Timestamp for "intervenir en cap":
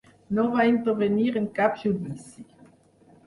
0.69-1.77